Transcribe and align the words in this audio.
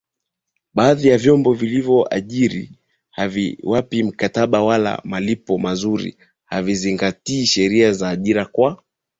baadhi 0.73 1.07
ya 1.07 1.17
vyombo 1.17 1.53
vilivyowaajiri 1.53 2.79
haviwapi 3.09 4.03
mikataba 4.03 4.63
wala 4.63 5.01
malipo 5.03 5.57
mazuri 5.57 6.17
havizingatii 6.45 7.45
sheria 7.45 7.91
za 7.93 8.09
ajira 8.09 8.45
kwa 8.45 8.83